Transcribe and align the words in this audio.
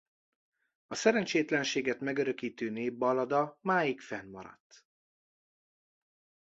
A 0.87 0.95
szerencsétlenséget 0.95 1.99
megörökítő 1.99 2.69
népballada 2.69 3.57
máig 3.61 3.99
fennmaradt. 3.99 4.85